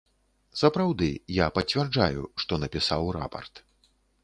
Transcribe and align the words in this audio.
Сапраўды, 0.61 1.09
я 1.35 1.45
пацвярджаю, 1.59 2.21
што 2.45 2.53
напісаў 2.65 3.13
рапарт. 3.21 3.65